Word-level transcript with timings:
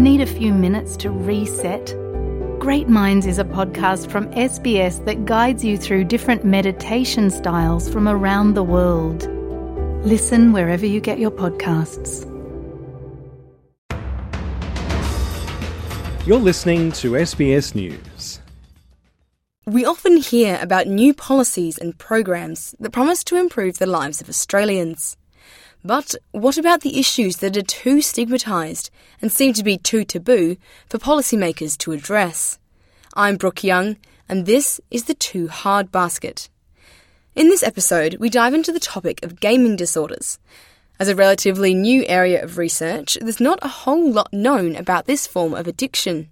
Need 0.00 0.22
a 0.22 0.26
few 0.26 0.54
minutes 0.54 0.96
to 0.96 1.10
reset? 1.10 1.94
Great 2.58 2.88
Minds 2.88 3.26
is 3.26 3.38
a 3.38 3.44
podcast 3.44 4.10
from 4.10 4.30
SBS 4.30 5.04
that 5.04 5.26
guides 5.26 5.62
you 5.62 5.76
through 5.76 6.04
different 6.04 6.42
meditation 6.42 7.28
styles 7.28 7.86
from 7.86 8.08
around 8.08 8.54
the 8.54 8.62
world. 8.62 9.28
Listen 10.02 10.54
wherever 10.54 10.86
you 10.86 11.02
get 11.02 11.18
your 11.18 11.30
podcasts. 11.30 12.24
You're 16.26 16.38
listening 16.38 16.92
to 16.92 17.10
SBS 17.10 17.74
News. 17.74 18.40
We 19.66 19.84
often 19.84 20.16
hear 20.16 20.58
about 20.62 20.86
new 20.86 21.12
policies 21.12 21.76
and 21.76 21.98
programs 21.98 22.74
that 22.80 22.92
promise 22.92 23.22
to 23.24 23.36
improve 23.36 23.76
the 23.76 23.84
lives 23.84 24.22
of 24.22 24.30
Australians. 24.30 25.18
But 25.84 26.14
what 26.32 26.58
about 26.58 26.82
the 26.82 26.98
issues 26.98 27.38
that 27.38 27.56
are 27.56 27.62
too 27.62 28.02
stigmatised 28.02 28.90
and 29.22 29.32
seem 29.32 29.54
to 29.54 29.64
be 29.64 29.78
too 29.78 30.04
taboo 30.04 30.56
for 30.86 30.98
policymakers 30.98 31.78
to 31.78 31.92
address? 31.92 32.58
I'm 33.14 33.38
Brooke 33.38 33.64
Young, 33.64 33.96
and 34.28 34.44
this 34.44 34.78
is 34.90 35.04
the 35.04 35.14
Too 35.14 35.48
Hard 35.48 35.90
Basket. 35.90 36.50
In 37.34 37.48
this 37.48 37.62
episode, 37.62 38.16
we 38.20 38.28
dive 38.28 38.52
into 38.52 38.72
the 38.72 38.80
topic 38.80 39.24
of 39.24 39.40
gaming 39.40 39.74
disorders. 39.74 40.38
As 40.98 41.08
a 41.08 41.16
relatively 41.16 41.72
new 41.72 42.04
area 42.06 42.44
of 42.44 42.58
research, 42.58 43.16
there's 43.18 43.40
not 43.40 43.58
a 43.62 43.68
whole 43.68 44.12
lot 44.12 44.30
known 44.34 44.76
about 44.76 45.06
this 45.06 45.26
form 45.26 45.54
of 45.54 45.66
addiction. 45.66 46.28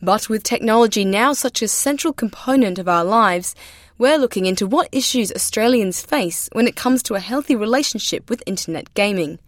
But 0.00 0.30
with 0.30 0.42
technology 0.42 1.04
now 1.04 1.34
such 1.34 1.60
a 1.60 1.68
central 1.68 2.14
component 2.14 2.78
of 2.78 2.88
our 2.88 3.04
lives, 3.04 3.54
we're 3.98 4.18
looking 4.18 4.44
into 4.46 4.66
what 4.66 4.88
issues 4.92 5.32
Australians 5.32 6.02
face 6.02 6.48
when 6.52 6.66
it 6.66 6.76
comes 6.76 7.02
to 7.02 7.14
a 7.14 7.20
healthy 7.20 7.56
relationship 7.56 8.28
with 8.28 8.42
internet 8.46 8.92
gaming, 8.94 9.38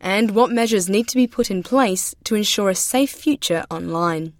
and 0.00 0.30
what 0.30 0.50
measures 0.50 0.88
need 0.88 1.06
to 1.08 1.16
be 1.16 1.26
put 1.26 1.50
in 1.50 1.62
place 1.62 2.14
to 2.24 2.34
ensure 2.34 2.70
a 2.70 2.74
safe 2.74 3.10
future 3.10 3.64
online. 3.70 4.32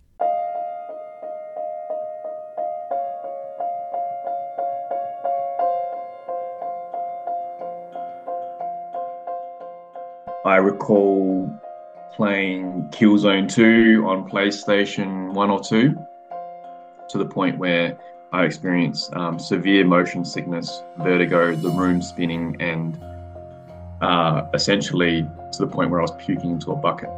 I 10.47 10.57
recall 10.57 11.53
playing 12.15 12.89
Killzone 12.91 13.53
2 13.53 14.05
on 14.07 14.31
PlayStation 14.31 15.35
1 15.35 15.51
or 15.51 15.63
2 15.63 15.95
to 17.11 17.19
the 17.19 17.27
point 17.27 17.59
where 17.59 17.99
I 18.33 18.45
experienced 18.45 19.13
um, 19.15 19.39
severe 19.39 19.85
motion 19.85 20.25
sickness, 20.25 20.83
vertigo, 20.99 21.55
the 21.55 21.71
room 21.71 22.03
spinning, 22.03 22.61
and 22.61 23.03
uh, 24.03 24.47
essentially 24.53 25.23
to 25.53 25.59
the 25.59 25.67
point 25.67 25.91
where 25.91 26.01
I 26.01 26.03
was 26.03 26.13
puking 26.19 26.51
into 26.51 26.73
a 26.73 26.77
bucket. 26.77 27.09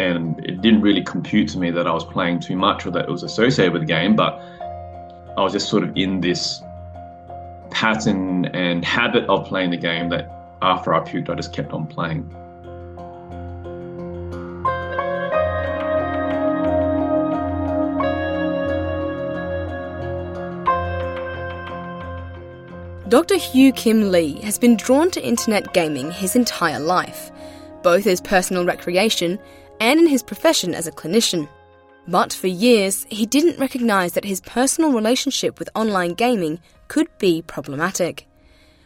And 0.00 0.38
it 0.44 0.62
didn't 0.62 0.80
really 0.80 1.02
compute 1.02 1.48
to 1.50 1.58
me 1.58 1.70
that 1.72 1.86
I 1.86 1.92
was 1.92 2.04
playing 2.04 2.40
too 2.40 2.56
much 2.56 2.86
or 2.86 2.90
that 2.92 3.04
it 3.04 3.10
was 3.10 3.24
associated 3.24 3.72
with 3.72 3.82
the 3.82 3.86
game, 3.86 4.16
but 4.16 4.40
I 5.36 5.42
was 5.42 5.52
just 5.52 5.68
sort 5.68 5.82
of 5.82 5.96
in 5.96 6.20
this 6.20 6.62
pattern 7.70 8.46
and 8.46 8.84
habit 8.84 9.24
of 9.24 9.46
playing 9.46 9.70
the 9.70 9.76
game 9.76 10.08
that 10.10 10.30
after 10.62 10.94
I 10.94 11.00
puked, 11.00 11.28
I 11.28 11.34
just 11.34 11.52
kept 11.52 11.72
on 11.72 11.86
playing. 11.86 12.34
Dr. 23.08 23.36
Hugh 23.36 23.72
Kim 23.72 24.12
Lee 24.12 24.38
has 24.42 24.58
been 24.58 24.76
drawn 24.76 25.10
to 25.12 25.26
internet 25.26 25.72
gaming 25.72 26.10
his 26.10 26.36
entire 26.36 26.78
life, 26.78 27.30
both 27.82 28.06
as 28.06 28.20
personal 28.20 28.66
recreation 28.66 29.38
and 29.80 29.98
in 29.98 30.06
his 30.06 30.22
profession 30.22 30.74
as 30.74 30.86
a 30.86 30.92
clinician. 30.92 31.48
But 32.06 32.34
for 32.34 32.48
years, 32.48 33.06
he 33.08 33.24
didn't 33.24 33.58
recognise 33.58 34.12
that 34.12 34.26
his 34.26 34.42
personal 34.42 34.92
relationship 34.92 35.58
with 35.58 35.70
online 35.74 36.12
gaming 36.12 36.60
could 36.88 37.08
be 37.18 37.40
problematic. 37.40 38.28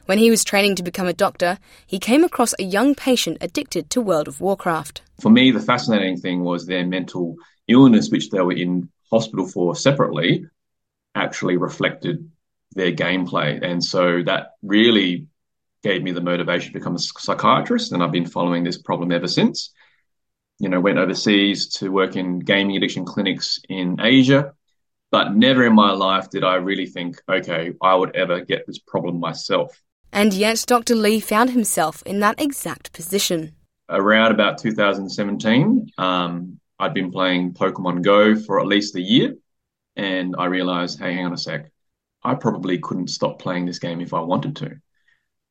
When 0.07 0.19
he 0.19 0.31
was 0.31 0.45
training 0.45 0.77
to 0.77 0.85
become 0.85 1.09
a 1.09 1.13
doctor, 1.13 1.59
he 1.85 1.99
came 1.99 2.23
across 2.23 2.55
a 2.61 2.65
young 2.65 2.95
patient 2.95 3.39
addicted 3.41 3.91
to 3.91 4.01
World 4.01 4.29
of 4.29 4.41
Warcraft. 4.41 5.03
For 5.21 5.31
me, 5.31 5.51
the 5.51 5.59
fascinating 5.59 6.17
thing 6.17 6.45
was 6.45 6.67
their 6.67 6.87
mental 6.87 7.35
illness, 7.67 8.09
which 8.09 8.31
they 8.31 8.41
were 8.41 8.53
in 8.53 8.89
hospital 9.11 9.49
for 9.49 9.75
separately, 9.75 10.47
actually 11.17 11.57
reflected 11.57 12.31
their 12.75 12.93
gameplay. 12.93 13.63
And 13.63 13.83
so 13.83 14.23
that 14.25 14.53
really 14.63 15.27
gave 15.83 16.03
me 16.03 16.13
the 16.13 16.21
motivation 16.21 16.73
to 16.73 16.79
become 16.79 16.97
a 16.97 16.99
psychiatrist. 16.99 17.93
And 17.93 18.03
I've 18.03 18.13
been 18.13 18.27
following 18.27 18.65
this 18.65 18.81
problem 18.81 19.13
ever 19.13 19.29
since. 19.29 19.73
You 20.59 20.69
know, 20.69 20.81
went 20.81 20.99
overseas 20.99 21.69
to 21.79 21.91
work 21.91 22.15
in 22.15 22.39
gaming 22.39 22.77
addiction 22.77 23.05
clinics 23.05 23.59
in 23.69 23.99
Asia, 24.01 24.53
but 25.11 25.35
never 25.35 25.67
in 25.67 25.75
my 25.75 25.93
life 25.93 26.31
did 26.31 26.45
I 26.45 26.57
really 26.57 26.87
think, 26.87 27.21
okay, 27.29 27.73
I 27.83 27.95
would 27.95 28.15
ever 28.15 28.41
get 28.41 28.67
this 28.67 28.79
problem 28.79 29.19
myself. 29.19 29.81
And 30.13 30.33
yet, 30.35 30.65
Dr. 30.67 30.95
Lee 30.95 31.21
found 31.21 31.51
himself 31.51 32.03
in 32.05 32.21
that 32.21 32.41
exact 32.41 32.93
position. 32.93 33.57
Around 33.89 34.33
about 34.33 34.59
2017, 34.59 35.91
um, 35.99 36.61
I'd 36.79 36.95
been 36.95 37.11
playing 37.11 37.55
Pokemon 37.55 38.03
Go 38.03 38.37
for 38.37 38.61
at 38.61 38.67
least 38.67 38.95
a 38.95 39.01
year, 39.01 39.35
and 39.97 40.37
I 40.39 40.47
realized, 40.47 41.01
hey, 41.01 41.15
hang 41.15 41.27
on 41.27 41.33
a 41.33 41.39
sec. 41.39 41.72
I 42.25 42.35
probably 42.35 42.79
couldn't 42.79 43.09
stop 43.09 43.39
playing 43.39 43.67
this 43.67 43.79
game 43.79 44.01
if 44.01 44.15
I 44.15 44.21
wanted 44.21 44.57
to. 44.57 44.77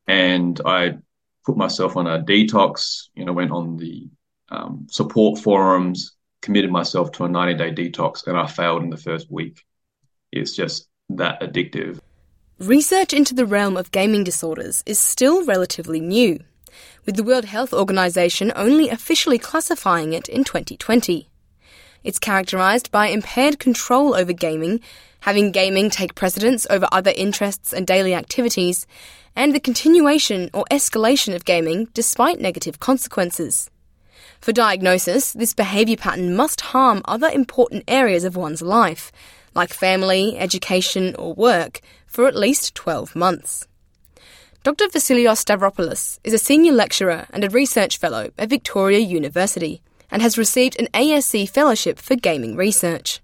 And 0.07 0.59
I 0.65 0.97
put 1.45 1.57
myself 1.57 1.97
on 1.97 2.07
a 2.07 2.23
detox, 2.23 3.09
you 3.13 3.25
know, 3.25 3.33
went 3.33 3.51
on 3.51 3.77
the 3.77 4.09
um, 4.49 4.87
support 4.89 5.39
forums, 5.39 6.15
committed 6.41 6.71
myself 6.71 7.11
to 7.13 7.25
a 7.25 7.29
90 7.29 7.55
day 7.55 7.71
detox, 7.71 8.27
and 8.27 8.37
I 8.37 8.47
failed 8.47 8.83
in 8.83 8.89
the 8.89 8.97
first 8.97 9.31
week. 9.31 9.65
It's 10.31 10.55
just 10.55 10.87
that 11.09 11.41
addictive. 11.41 11.99
Research 12.59 13.13
into 13.13 13.33
the 13.33 13.45
realm 13.45 13.75
of 13.75 13.91
gaming 13.91 14.23
disorders 14.23 14.83
is 14.85 14.99
still 14.99 15.43
relatively 15.45 15.99
new, 15.99 16.39
with 17.05 17.15
the 17.15 17.23
World 17.23 17.45
Health 17.45 17.73
Organization 17.73 18.51
only 18.55 18.89
officially 18.89 19.39
classifying 19.39 20.13
it 20.13 20.29
in 20.29 20.43
2020. 20.43 21.27
It's 22.03 22.19
characterized 22.19 22.91
by 22.91 23.07
impaired 23.07 23.59
control 23.59 24.15
over 24.15 24.33
gaming 24.33 24.79
having 25.21 25.51
gaming 25.51 25.89
take 25.89 26.15
precedence 26.15 26.67
over 26.69 26.87
other 26.91 27.13
interests 27.15 27.73
and 27.73 27.87
daily 27.87 28.13
activities, 28.13 28.85
and 29.35 29.55
the 29.55 29.59
continuation 29.59 30.49
or 30.53 30.65
escalation 30.69 31.33
of 31.35 31.45
gaming 31.45 31.87
despite 31.93 32.39
negative 32.39 32.79
consequences. 32.79 33.69
For 34.39 34.51
diagnosis, 34.51 35.33
this 35.33 35.53
behaviour 35.53 35.97
pattern 35.97 36.35
must 36.35 36.61
harm 36.61 37.01
other 37.05 37.29
important 37.29 37.83
areas 37.87 38.23
of 38.23 38.35
one's 38.35 38.61
life, 38.61 39.11
like 39.53 39.73
family, 39.73 40.37
education, 40.37 41.15
or 41.15 41.33
work, 41.33 41.81
for 42.07 42.27
at 42.27 42.35
least 42.35 42.75
12 42.75 43.15
months. 43.15 43.67
Dr. 44.63 44.85
Vasilios 44.87 45.43
Stavropoulos 45.43 46.19
is 46.23 46.33
a 46.33 46.37
senior 46.37 46.71
lecturer 46.71 47.25
and 47.31 47.43
a 47.43 47.49
research 47.49 47.97
fellow 47.97 48.31
at 48.37 48.49
Victoria 48.49 48.99
University 48.99 49.81
and 50.11 50.21
has 50.21 50.37
received 50.37 50.79
an 50.79 50.87
ASC 50.93 51.49
fellowship 51.49 51.97
for 51.97 52.15
gaming 52.15 52.55
research. 52.55 53.21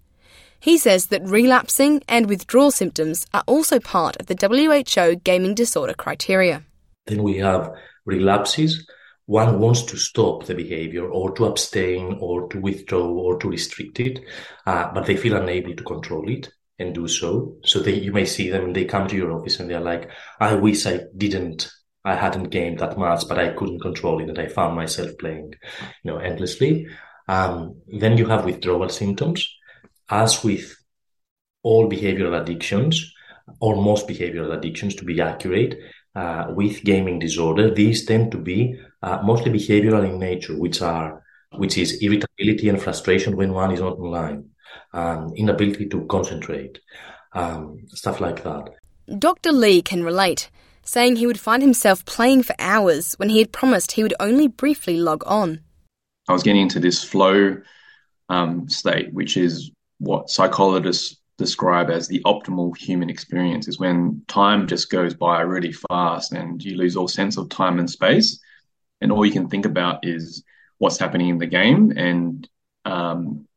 He 0.60 0.78
says 0.78 1.08
that 1.08 1.24
relapsing 1.24 2.04
and 2.08 2.28
withdrawal 2.28 2.72
symptoms 2.72 3.26
are 3.34 3.44
also 3.46 3.80
part 3.80 4.18
of 4.18 4.26
the 4.26 4.36
WHO 4.36 5.18
gaming 5.18 5.54
disorder 5.54 5.94
criteria. 5.94 6.64
Then 7.06 7.24
we 7.24 7.38
have 7.38 7.72
relapses. 8.06 8.88
One 9.28 9.60
wants 9.60 9.84
to 9.84 9.98
stop 9.98 10.46
the 10.46 10.56
behavior 10.56 11.08
or 11.08 11.34
to 11.36 11.46
abstain 11.46 12.18
or 12.20 12.48
to 12.50 12.60
withdraw 12.60 13.06
or 13.06 13.38
to 13.40 13.50
restrict 13.50 14.00
it, 14.00 14.20
uh, 14.66 14.92
but 14.94 15.06
they 15.06 15.18
feel 15.18 15.36
unable 15.36 15.76
to 15.76 15.84
control 15.84 16.30
it 16.30 16.50
and 16.80 16.94
do 16.94 17.08
so. 17.08 17.58
So 17.64 17.80
they, 17.80 17.96
you 17.96 18.12
may 18.12 18.26
see 18.26 18.50
them 18.50 18.74
they 18.74 18.86
come 18.86 19.08
to 19.08 19.16
your 19.16 19.34
office 19.34 19.60
and 19.60 19.70
they're 19.70 19.80
like, 19.80 20.10
I 20.40 20.56
wish 20.56 20.86
I 20.86 21.02
didn't, 21.16 21.70
I 22.06 22.16
hadn't 22.16 22.52
gamed 22.52 22.80
that 22.80 22.98
much, 22.98 23.28
but 23.28 23.38
I 23.38 23.54
couldn't 23.54 23.82
control 23.82 24.22
it 24.22 24.30
and 24.30 24.40
I 24.40 24.48
found 24.48 24.76
myself 24.76 25.12
playing, 25.20 25.54
you 26.04 26.12
know, 26.12 26.18
endlessly. 26.20 26.88
Um, 27.28 27.82
then 27.88 28.18
you 28.18 28.28
have 28.28 28.46
withdrawal 28.46 28.88
symptoms 28.88 29.57
as 30.10 30.44
with 30.44 30.76
all 31.64 31.90
behavioral 31.90 32.40
addictions, 32.40 33.14
or 33.60 33.76
most 33.76 34.08
behavioral 34.08 34.58
addictions 34.58 34.96
to 34.96 35.06
be 35.06 35.22
accurate, 35.22 35.80
uh, 36.16 36.48
with 36.50 36.84
gaming 36.84 37.20
disorder, 37.20 37.74
these 37.74 38.06
tend 38.06 38.32
to 38.32 38.38
be 38.38 38.80
uh, 39.04 39.20
mostly 39.24 39.52
behavioral 39.52 40.08
in 40.08 40.20
nature, 40.20 40.58
which 40.58 40.82
are 40.82 41.24
which 41.56 41.78
is 41.78 42.02
irritability 42.02 42.70
and 42.70 42.82
frustration 42.82 43.38
when 43.38 43.54
one 43.54 43.72
is 43.72 43.80
not 43.80 43.98
online, 43.98 44.50
um, 44.94 45.32
inability 45.36 45.88
to 45.88 46.06
concentrate, 46.08 46.80
um, 47.34 47.80
stuff 47.90 48.20
like 48.20 48.44
that. 48.44 48.70
Dr. 49.18 49.52
Lee 49.52 49.82
can 49.82 50.04
relate, 50.04 50.50
saying 50.84 51.16
he 51.16 51.28
would 51.28 51.40
find 51.40 51.62
himself 51.64 52.04
playing 52.06 52.44
for 52.44 52.56
hours 52.60 53.14
when 53.14 53.30
he 53.30 53.40
had 53.40 53.52
promised 53.52 53.94
he 53.94 54.04
would 54.04 54.14
only 54.20 54.48
briefly 54.48 54.98
log 54.98 55.24
on. 55.26 55.62
I 56.28 56.34
was 56.34 56.44
getting 56.44 56.62
into 56.62 56.80
this 56.80 57.04
flow 57.04 57.58
um, 58.28 58.68
state, 58.68 59.14
which 59.14 59.38
is 59.38 59.72
what 60.00 60.30
psychologists 60.30 61.18
describe 61.38 61.90
as 61.90 62.08
the 62.08 62.22
optimal 62.26 62.76
human 62.76 63.10
experience 63.10 63.68
is 63.68 63.80
when 63.80 64.22
time 64.28 64.68
just 64.68 64.90
goes 64.90 65.14
by 65.14 65.42
really 65.42 65.72
fast 65.72 66.34
and 66.34 66.64
you 66.64 66.76
lose 66.76 66.96
all 66.96 67.08
sense 67.08 67.38
of 67.38 67.50
time 67.50 67.80
and 67.80 67.90
space 67.90 68.40
and 69.02 69.12
all 69.12 69.26
you 69.26 69.32
can 69.32 69.48
think 69.48 69.66
about 69.66 70.06
is 70.06 70.44
what's 70.80 70.98
happening 70.98 71.30
in 71.30 71.38
the 71.38 71.46
game 71.46 71.92
and 71.96 72.50
um, 72.86 73.48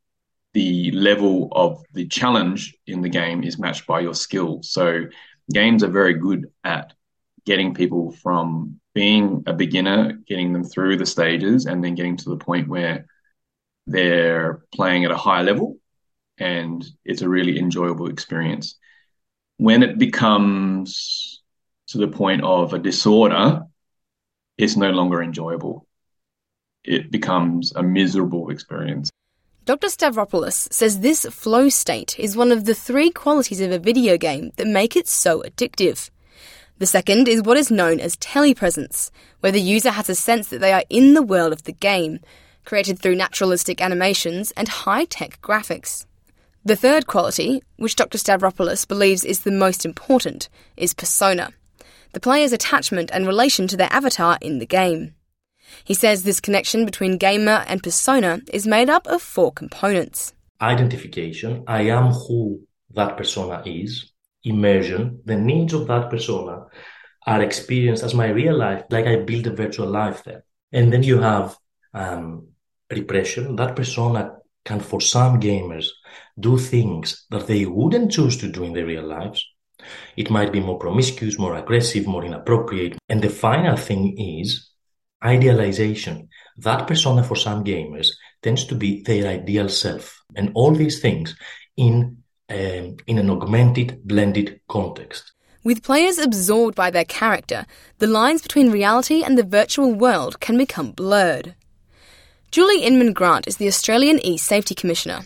the 0.53 0.91
level 0.91 1.49
of 1.53 1.83
the 1.93 2.07
challenge 2.07 2.75
in 2.85 3.01
the 3.01 3.09
game 3.09 3.43
is 3.43 3.57
matched 3.57 3.87
by 3.87 3.99
your 3.99 4.13
skill. 4.13 4.61
So 4.61 5.05
games 5.51 5.83
are 5.83 5.89
very 5.89 6.13
good 6.13 6.51
at 6.63 6.93
getting 7.45 7.73
people 7.73 8.11
from 8.11 8.79
being 8.93 9.43
a 9.47 9.53
beginner, 9.53 10.13
getting 10.27 10.53
them 10.53 10.63
through 10.63 10.97
the 10.97 11.05
stages, 11.05 11.65
and 11.65 11.83
then 11.83 11.95
getting 11.95 12.17
to 12.17 12.29
the 12.29 12.37
point 12.37 12.67
where 12.67 13.05
they're 13.87 14.63
playing 14.73 15.05
at 15.05 15.11
a 15.11 15.17
high 15.17 15.41
level 15.41 15.70
and 16.41 16.83
it's 17.05 17.21
a 17.21 17.29
really 17.29 17.59
enjoyable 17.59 18.09
experience. 18.09 18.75
When 19.57 19.83
it 19.83 19.99
becomes 19.99 21.41
to 21.89 21.99
the 21.99 22.07
point 22.07 22.43
of 22.43 22.73
a 22.73 22.79
disorder, 22.79 23.67
it's 24.57 24.75
no 24.75 24.89
longer 24.89 25.21
enjoyable. 25.21 25.85
It 26.83 27.11
becomes 27.11 27.73
a 27.75 27.83
miserable 27.83 28.49
experience. 28.49 29.11
Dr. 29.65 29.87
Stavropoulos 29.87 30.73
says 30.73 30.99
this 30.99 31.27
flow 31.27 31.69
state 31.69 32.19
is 32.19 32.35
one 32.35 32.51
of 32.51 32.65
the 32.65 32.73
three 32.73 33.11
qualities 33.11 33.61
of 33.61 33.71
a 33.71 33.77
video 33.77 34.17
game 34.17 34.51
that 34.55 34.65
make 34.65 34.95
it 34.95 35.07
so 35.07 35.43
addictive. 35.43 36.09
The 36.79 36.87
second 36.87 37.27
is 37.27 37.43
what 37.43 37.57
is 37.57 37.69
known 37.69 37.99
as 37.99 38.17
telepresence, 38.17 39.11
where 39.41 39.51
the 39.51 39.61
user 39.61 39.91
has 39.91 40.09
a 40.09 40.15
sense 40.15 40.47
that 40.47 40.59
they 40.59 40.73
are 40.73 40.83
in 40.89 41.13
the 41.13 41.21
world 41.21 41.53
of 41.53 41.65
the 41.65 41.71
game, 41.71 42.19
created 42.65 42.97
through 42.97 43.15
naturalistic 43.15 43.79
animations 43.79 44.49
and 44.57 44.67
high 44.67 45.05
tech 45.05 45.39
graphics. 45.43 46.07
The 46.63 46.75
third 46.75 47.07
quality, 47.07 47.63
which 47.77 47.95
Dr. 47.95 48.17
Stavropoulos 48.17 48.87
believes 48.87 49.23
is 49.23 49.41
the 49.41 49.51
most 49.51 49.85
important, 49.85 50.49
is 50.77 50.93
persona, 50.93 51.49
the 52.13 52.19
player's 52.19 52.53
attachment 52.53 53.09
and 53.13 53.25
relation 53.25 53.67
to 53.67 53.77
their 53.77 53.91
avatar 53.91 54.37
in 54.41 54.59
the 54.59 54.65
game. 54.65 55.15
He 55.83 55.93
says 55.93 56.23
this 56.23 56.39
connection 56.39 56.85
between 56.85 57.17
gamer 57.17 57.63
and 57.67 57.81
persona 57.81 58.41
is 58.53 58.67
made 58.67 58.89
up 58.89 59.07
of 59.07 59.21
four 59.21 59.51
components 59.51 60.33
identification, 60.61 61.63
I 61.67 61.83
am 61.83 62.11
who 62.11 62.61
that 62.93 63.17
persona 63.17 63.63
is, 63.65 64.11
immersion, 64.43 65.21
the 65.25 65.35
needs 65.35 65.73
of 65.73 65.87
that 65.87 66.09
persona 66.09 66.65
are 67.25 67.41
experienced 67.41 68.03
as 68.03 68.13
my 68.13 68.29
real 68.29 68.57
life, 68.57 68.83
like 68.89 69.05
I 69.05 69.17
build 69.17 69.47
a 69.47 69.55
virtual 69.55 69.87
life 69.87 70.23
there. 70.23 70.43
And 70.71 70.93
then 70.93 71.03
you 71.03 71.19
have 71.19 71.57
um, 71.93 72.47
repression. 72.89 73.55
That 73.55 73.75
persona 73.75 74.37
can, 74.65 74.79
for 74.79 75.01
some 75.01 75.39
gamers, 75.39 75.87
do 76.39 76.57
things 76.57 77.25
that 77.29 77.47
they 77.47 77.65
wouldn't 77.65 78.11
choose 78.11 78.37
to 78.37 78.51
do 78.51 78.63
in 78.63 78.73
their 78.73 78.85
real 78.85 79.07
lives. 79.07 79.45
It 80.15 80.29
might 80.29 80.51
be 80.51 80.59
more 80.59 80.77
promiscuous, 80.77 81.39
more 81.39 81.55
aggressive, 81.55 82.05
more 82.05 82.23
inappropriate. 82.23 82.97
And 83.09 83.21
the 83.21 83.29
final 83.29 83.77
thing 83.77 84.17
is 84.17 84.69
idealization. 85.23 86.29
That 86.57 86.87
persona 86.87 87.23
for 87.23 87.35
some 87.35 87.63
gamers 87.63 88.07
tends 88.41 88.65
to 88.65 88.75
be 88.75 89.01
their 89.01 89.27
ideal 89.27 89.69
self. 89.69 90.21
And 90.35 90.51
all 90.53 90.73
these 90.73 90.99
things 90.99 91.35
in, 91.77 92.17
um, 92.49 92.97
in 93.07 93.17
an 93.17 93.29
augmented, 93.29 94.01
blended 94.03 94.61
context. 94.67 95.31
With 95.63 95.83
players 95.83 96.17
absorbed 96.17 96.75
by 96.75 96.89
their 96.89 97.05
character, 97.05 97.65
the 97.99 98.07
lines 98.07 98.41
between 98.41 98.71
reality 98.71 99.23
and 99.23 99.37
the 99.37 99.43
virtual 99.43 99.93
world 99.93 100.39
can 100.39 100.57
become 100.57 100.91
blurred. 100.91 101.55
Julie 102.51 102.83
Inman 102.83 103.13
Grant 103.13 103.47
is 103.47 103.55
the 103.55 103.67
Australian 103.69 104.19
e-Safety 104.25 104.75
Commissioner. 104.75 105.21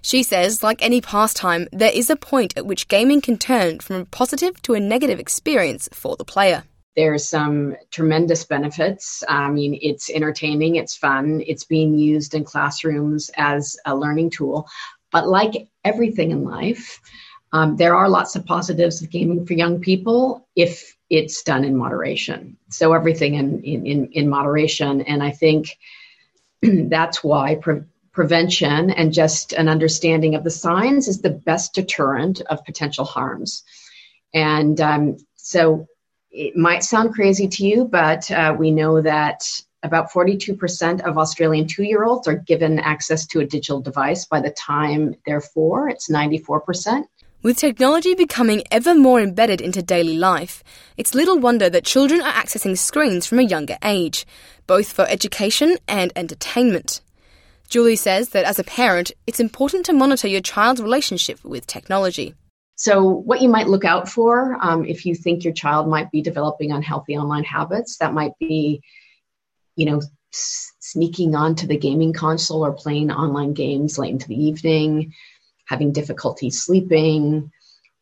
She 0.00 0.22
says, 0.22 0.62
like 0.62 0.80
any 0.80 1.02
pastime, 1.02 1.68
there 1.72 1.92
is 1.92 2.08
a 2.08 2.16
point 2.16 2.56
at 2.56 2.64
which 2.64 2.88
gaming 2.88 3.20
can 3.20 3.36
turn 3.36 3.80
from 3.80 3.96
a 3.96 4.04
positive 4.06 4.62
to 4.62 4.72
a 4.72 4.80
negative 4.80 5.20
experience 5.20 5.90
for 5.92 6.16
the 6.16 6.24
player. 6.24 6.64
There 6.96 7.12
are 7.12 7.18
some 7.18 7.76
tremendous 7.90 8.46
benefits. 8.46 9.22
I 9.28 9.50
mean, 9.50 9.78
it's 9.82 10.08
entertaining, 10.08 10.76
it's 10.76 10.96
fun, 10.96 11.42
it's 11.46 11.64
being 11.64 11.98
used 11.98 12.32
in 12.32 12.44
classrooms 12.44 13.30
as 13.36 13.76
a 13.84 13.94
learning 13.94 14.30
tool. 14.30 14.66
But 15.12 15.28
like 15.28 15.68
everything 15.84 16.30
in 16.30 16.44
life, 16.44 16.98
um, 17.52 17.76
there 17.76 17.94
are 17.94 18.08
lots 18.08 18.36
of 18.36 18.46
positives 18.46 19.02
of 19.02 19.10
gaming 19.10 19.44
for 19.44 19.52
young 19.52 19.80
people 19.80 20.48
if 20.56 20.96
it's 21.10 21.42
done 21.42 21.62
in 21.62 21.76
moderation. 21.76 22.56
So 22.70 22.94
everything 22.94 23.34
in 23.34 23.62
in, 23.62 24.06
in 24.12 24.30
moderation, 24.30 25.02
and 25.02 25.22
I 25.22 25.30
think 25.30 25.76
that's 26.88 27.22
why 27.22 27.56
pre- 27.56 27.82
prevention 28.12 28.90
and 28.90 29.12
just 29.12 29.52
an 29.52 29.68
understanding 29.68 30.34
of 30.34 30.44
the 30.44 30.50
signs 30.50 31.08
is 31.08 31.20
the 31.20 31.30
best 31.30 31.74
deterrent 31.74 32.40
of 32.42 32.64
potential 32.64 33.04
harms. 33.04 33.64
And 34.32 34.80
um, 34.80 35.16
so 35.36 35.86
it 36.30 36.56
might 36.56 36.84
sound 36.84 37.14
crazy 37.14 37.48
to 37.48 37.66
you, 37.66 37.84
but 37.84 38.30
uh, 38.30 38.54
we 38.58 38.70
know 38.70 39.00
that 39.02 39.44
about 39.82 40.10
42% 40.10 41.02
of 41.02 41.18
Australian 41.18 41.66
two 41.66 41.82
year 41.82 42.04
olds 42.04 42.26
are 42.26 42.36
given 42.36 42.78
access 42.78 43.26
to 43.26 43.40
a 43.40 43.46
digital 43.46 43.80
device 43.80 44.24
by 44.24 44.40
the 44.40 44.50
time 44.50 45.14
they're 45.26 45.40
four. 45.40 45.88
It's 45.88 46.10
94%. 46.10 47.04
With 47.44 47.58
technology 47.58 48.14
becoming 48.14 48.62
ever 48.70 48.94
more 48.94 49.20
embedded 49.20 49.60
into 49.60 49.82
daily 49.82 50.16
life, 50.16 50.64
it's 50.96 51.14
little 51.14 51.38
wonder 51.38 51.68
that 51.68 51.84
children 51.84 52.22
are 52.22 52.32
accessing 52.32 52.78
screens 52.78 53.26
from 53.26 53.38
a 53.38 53.42
younger 53.42 53.76
age, 53.84 54.26
both 54.66 54.90
for 54.90 55.06
education 55.10 55.76
and 55.86 56.10
entertainment. 56.16 57.02
Julie 57.68 57.96
says 57.96 58.30
that 58.30 58.46
as 58.46 58.58
a 58.58 58.64
parent, 58.64 59.12
it's 59.26 59.40
important 59.40 59.84
to 59.84 59.92
monitor 59.92 60.26
your 60.26 60.40
child's 60.40 60.80
relationship 60.80 61.44
with 61.44 61.66
technology. 61.66 62.34
So, 62.76 63.04
what 63.04 63.42
you 63.42 63.50
might 63.50 63.68
look 63.68 63.84
out 63.84 64.08
for 64.08 64.56
um, 64.62 64.86
if 64.86 65.04
you 65.04 65.14
think 65.14 65.44
your 65.44 65.52
child 65.52 65.86
might 65.86 66.10
be 66.10 66.22
developing 66.22 66.72
unhealthy 66.72 67.14
online 67.18 67.44
habits, 67.44 67.98
that 67.98 68.14
might 68.14 68.32
be, 68.40 68.80
you 69.76 69.84
know, 69.84 70.00
sneaking 70.30 71.34
onto 71.34 71.66
the 71.66 71.76
gaming 71.76 72.14
console 72.14 72.64
or 72.64 72.72
playing 72.72 73.10
online 73.10 73.52
games 73.52 73.98
late 73.98 74.12
into 74.12 74.28
the 74.28 74.44
evening, 74.46 75.12
having 75.66 75.92
difficulty 75.92 76.50
sleeping, 76.50 77.50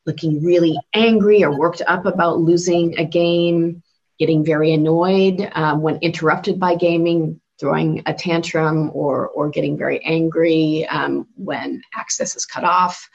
looking 0.06 0.42
really 0.42 0.76
angry 0.94 1.44
or 1.44 1.56
worked 1.56 1.82
up 1.86 2.06
about 2.06 2.40
losing 2.40 2.98
a 2.98 3.04
game, 3.04 3.82
getting 4.18 4.44
very 4.44 4.72
annoyed 4.72 5.48
um, 5.54 5.82
when 5.82 5.96
interrupted 5.96 6.58
by 6.58 6.74
gaming, 6.74 7.40
throwing 7.58 8.02
a 8.06 8.14
tantrum, 8.14 8.90
or, 8.92 9.28
or 9.28 9.48
getting 9.48 9.76
very 9.76 10.04
angry 10.04 10.86
um, 10.88 11.26
when 11.36 11.82
access 11.96 12.34
is 12.34 12.44
cut 12.44 12.64
off. 12.64 13.08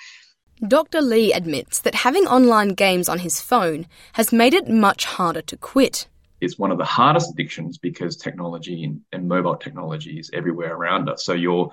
Dr. 0.65 1.01
Lee 1.01 1.33
admits 1.33 1.79
that 1.79 1.93
having 1.93 2.25
online 2.25 2.69
games 2.69 3.07
on 3.07 3.19
his 3.19 3.39
phone 3.39 3.85
has 4.13 4.33
made 4.33 4.53
it 4.53 4.67
much 4.67 5.05
harder 5.05 5.41
to 5.43 5.57
quit. 5.57 6.07
It's 6.41 6.57
one 6.57 6.71
of 6.71 6.77
the 6.77 6.85
hardest 6.85 7.31
addictions 7.31 7.77
because 7.77 8.15
technology 8.15 8.83
and, 8.83 9.01
and 9.11 9.27
mobile 9.27 9.55
technology 9.55 10.19
is 10.19 10.31
everywhere 10.33 10.73
around 10.73 11.09
us. 11.09 11.25
So 11.25 11.33
you're 11.33 11.69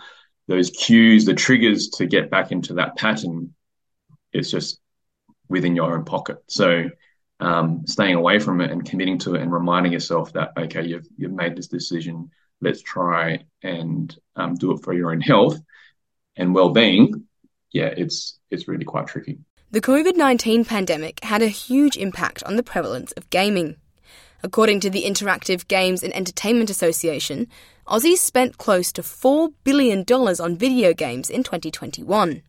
those 0.46 0.70
cues, 0.70 1.24
the 1.24 1.34
triggers 1.34 1.88
to 1.96 2.06
get 2.06 2.30
back 2.30 2.52
into 2.52 2.74
that 2.74 2.96
pattern, 2.96 3.54
is 4.32 4.50
just 4.50 4.80
within 5.48 5.76
your 5.76 5.94
own 5.94 6.04
pocket. 6.04 6.38
So 6.48 6.90
um, 7.40 7.86
staying 7.86 8.14
away 8.14 8.38
from 8.38 8.60
it 8.60 8.70
and 8.70 8.84
committing 8.84 9.18
to 9.20 9.34
it 9.34 9.42
and 9.42 9.52
reminding 9.52 9.92
yourself 9.92 10.32
that 10.34 10.52
okay, 10.56 10.84
you've 10.84 11.06
you've 11.16 11.32
made 11.32 11.56
this 11.56 11.68
decision. 11.68 12.30
Let's 12.60 12.82
try 12.82 13.44
and 13.62 14.16
um, 14.36 14.54
do 14.54 14.72
it 14.72 14.82
for 14.82 14.94
your 14.94 15.10
own 15.10 15.20
health 15.20 15.58
and 16.36 16.54
well-being. 16.54 17.24
Yeah, 17.72 17.92
it's 17.96 18.38
it's 18.50 18.68
really 18.68 18.84
quite 18.84 19.06
tricky. 19.06 19.38
The 19.70 19.80
COVID 19.80 20.16
19 20.16 20.64
pandemic 20.64 21.22
had 21.24 21.42
a 21.42 21.48
huge 21.48 21.96
impact 21.96 22.42
on 22.44 22.56
the 22.56 22.62
prevalence 22.62 23.12
of 23.12 23.28
gaming. 23.30 23.76
According 24.42 24.80
to 24.80 24.90
the 24.90 25.04
Interactive 25.04 25.66
Games 25.68 26.02
and 26.02 26.14
Entertainment 26.14 26.68
Association, 26.68 27.48
Aussies 27.86 28.18
spent 28.18 28.56
close 28.56 28.90
to 28.92 29.02
$4 29.02 29.52
billion 29.62 30.04
on 30.10 30.56
video 30.56 30.94
games 30.94 31.28
in 31.28 31.42
2021. 31.42 32.42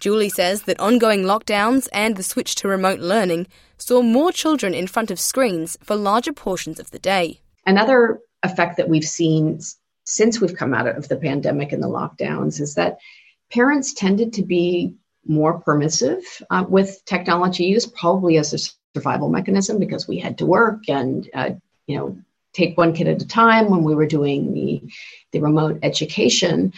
Julie 0.00 0.28
says 0.28 0.62
that 0.62 0.80
ongoing 0.80 1.22
lockdowns 1.22 1.88
and 1.92 2.16
the 2.16 2.24
switch 2.24 2.56
to 2.56 2.68
remote 2.68 2.98
learning 2.98 3.46
saw 3.78 4.02
more 4.02 4.32
children 4.32 4.74
in 4.74 4.88
front 4.88 5.12
of 5.12 5.20
screens 5.20 5.76
for 5.82 5.94
larger 5.94 6.32
portions 6.32 6.80
of 6.80 6.90
the 6.90 6.98
day. 6.98 7.40
Another 7.66 8.18
effect 8.42 8.76
that 8.78 8.88
we've 8.88 9.04
seen 9.04 9.60
since 10.04 10.40
we've 10.40 10.56
come 10.56 10.74
out 10.74 10.88
of 10.88 11.08
the 11.08 11.16
pandemic 11.16 11.70
and 11.72 11.82
the 11.82 11.88
lockdowns 11.88 12.60
is 12.60 12.74
that 12.74 12.98
parents 13.52 13.92
tended 13.92 14.32
to 14.32 14.42
be 14.42 14.94
more 15.26 15.60
permissive 15.60 16.22
uh, 16.50 16.64
with 16.68 17.04
technology 17.04 17.64
use, 17.64 17.86
probably 17.86 18.38
as 18.38 18.54
a 18.54 18.58
survival 18.94 19.28
mechanism 19.28 19.78
because 19.78 20.08
we 20.08 20.18
had 20.18 20.38
to 20.38 20.46
work 20.46 20.88
and 20.88 21.28
uh, 21.34 21.50
you 21.86 21.96
know 21.96 22.18
take 22.52 22.76
one 22.76 22.92
kid 22.92 23.08
at 23.08 23.22
a 23.22 23.26
time 23.26 23.70
when 23.70 23.84
we 23.84 23.94
were 23.94 24.06
doing 24.06 24.52
the 24.54 24.82
the 25.32 25.40
remote 25.40 25.78
education. 25.82 26.72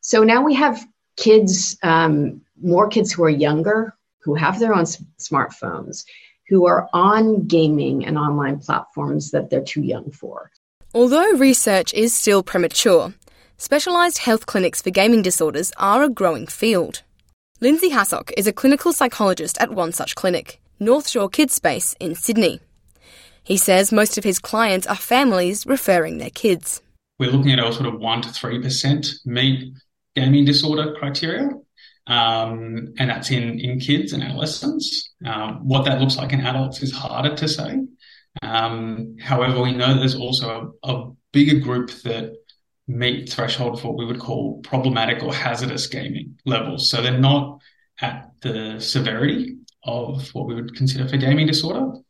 So 0.00 0.22
now 0.22 0.42
we 0.42 0.54
have 0.54 0.86
kids, 1.16 1.76
um, 1.82 2.42
more 2.62 2.88
kids 2.88 3.12
who 3.12 3.24
are 3.24 3.30
younger, 3.30 3.94
who 4.20 4.34
have 4.34 4.58
their 4.58 4.74
own 4.74 4.82
s- 4.82 5.02
smartphones, 5.18 6.04
who 6.48 6.66
are 6.66 6.88
on 6.92 7.46
gaming 7.46 8.04
and 8.04 8.18
online 8.18 8.58
platforms 8.58 9.30
that 9.30 9.50
they're 9.50 9.62
too 9.62 9.82
young 9.82 10.10
for. 10.10 10.50
Although 10.94 11.32
research 11.32 11.92
is 11.94 12.14
still 12.14 12.42
premature, 12.42 13.14
specialised 13.56 14.18
health 14.18 14.46
clinics 14.46 14.82
for 14.82 14.90
gaming 14.90 15.22
disorders 15.22 15.72
are 15.76 16.02
a 16.02 16.08
growing 16.08 16.46
field. 16.46 17.02
Lindsay 17.60 17.90
Hassock 17.90 18.32
is 18.36 18.46
a 18.46 18.52
clinical 18.52 18.92
psychologist 18.92 19.56
at 19.60 19.72
one 19.72 19.92
such 19.92 20.14
clinic, 20.14 20.60
North 20.78 21.08
Shore 21.08 21.28
Kids 21.28 21.54
Space 21.54 21.94
in 21.98 22.14
Sydney. 22.14 22.60
He 23.46 23.56
says 23.56 23.92
most 23.92 24.18
of 24.18 24.24
his 24.24 24.40
clients 24.40 24.88
are 24.88 24.96
families 24.96 25.64
referring 25.66 26.18
their 26.18 26.30
kids. 26.30 26.82
We're 27.20 27.30
looking 27.30 27.52
at 27.52 27.60
a 27.60 27.72
sort 27.72 27.86
of 27.86 28.00
1% 28.00 28.22
to 28.22 28.28
3% 28.28 29.24
meet 29.24 29.72
gaming 30.16 30.44
disorder 30.44 30.96
criteria, 30.98 31.50
um, 32.08 32.92
and 32.98 33.08
that's 33.08 33.30
in, 33.30 33.60
in 33.60 33.78
kids 33.78 34.12
and 34.12 34.24
adolescents. 34.24 35.12
Um, 35.24 35.60
what 35.68 35.84
that 35.84 36.00
looks 36.00 36.16
like 36.16 36.32
in 36.32 36.40
adults 36.40 36.82
is 36.82 36.90
harder 36.90 37.36
to 37.36 37.46
say. 37.46 37.82
Um, 38.42 39.14
however, 39.20 39.62
we 39.62 39.72
know 39.72 39.94
there's 39.94 40.16
also 40.16 40.74
a, 40.82 40.92
a 40.92 41.12
bigger 41.32 41.60
group 41.60 41.92
that 42.02 42.32
meet 42.88 43.30
threshold 43.30 43.80
for 43.80 43.88
what 43.88 43.98
we 43.98 44.06
would 44.06 44.18
call 44.18 44.60
problematic 44.62 45.22
or 45.22 45.32
hazardous 45.32 45.86
gaming 45.86 46.36
levels. 46.46 46.90
So 46.90 47.00
they're 47.00 47.16
not 47.16 47.60
at 48.00 48.32
the 48.42 48.80
severity 48.80 49.58
of 49.84 50.34
what 50.34 50.48
we 50.48 50.56
would 50.56 50.74
consider 50.74 51.08
for 51.08 51.16
gaming 51.16 51.46
disorder. 51.46 52.00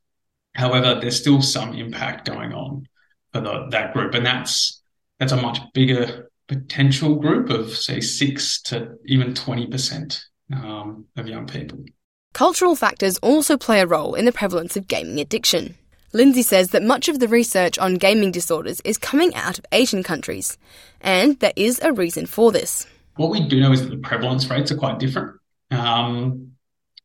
However, 0.56 0.98
there's 0.98 1.20
still 1.20 1.42
some 1.42 1.74
impact 1.74 2.26
going 2.26 2.52
on 2.52 2.88
for 3.32 3.42
the, 3.42 3.68
that 3.70 3.92
group, 3.92 4.14
and 4.14 4.24
that's 4.24 4.82
that's 5.18 5.32
a 5.32 5.36
much 5.36 5.58
bigger 5.74 6.30
potential 6.48 7.16
group 7.16 7.50
of 7.50 7.74
say 7.76 8.00
six 8.00 8.62
to 8.62 8.96
even 9.04 9.34
twenty 9.34 9.66
percent 9.66 10.24
um, 10.52 11.04
of 11.16 11.28
young 11.28 11.46
people. 11.46 11.84
Cultural 12.32 12.74
factors 12.74 13.18
also 13.18 13.56
play 13.56 13.80
a 13.80 13.86
role 13.86 14.14
in 14.14 14.24
the 14.24 14.32
prevalence 14.32 14.76
of 14.76 14.88
gaming 14.88 15.20
addiction. 15.20 15.74
Lindsay 16.12 16.42
says 16.42 16.70
that 16.70 16.82
much 16.82 17.08
of 17.08 17.18
the 17.18 17.28
research 17.28 17.78
on 17.78 17.94
gaming 17.94 18.30
disorders 18.30 18.80
is 18.82 18.96
coming 18.96 19.34
out 19.34 19.58
of 19.58 19.66
Asian 19.72 20.02
countries, 20.02 20.56
and 21.02 21.38
there 21.40 21.52
is 21.56 21.78
a 21.82 21.92
reason 21.92 22.24
for 22.24 22.50
this. 22.50 22.86
What 23.16 23.30
we 23.30 23.46
do 23.46 23.60
know 23.60 23.72
is 23.72 23.82
that 23.82 23.90
the 23.90 23.98
prevalence 23.98 24.48
rates 24.48 24.70
are 24.70 24.78
quite 24.78 24.98
different. 24.98 25.36
Um, 25.70 26.52